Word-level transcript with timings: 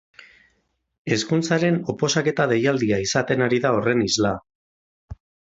Hezkuntzaren 1.15 1.77
oposaketa 1.93 2.47
deialdia 2.53 2.99
izaten 3.05 3.47
ari 3.49 3.63
da 3.67 3.77
horren 3.77 4.03
isla. 4.11 4.33